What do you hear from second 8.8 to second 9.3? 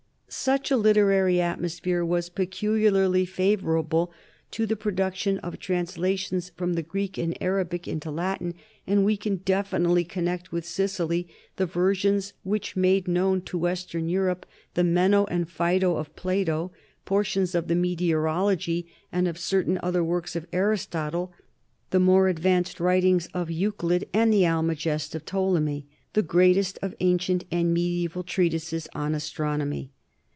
and we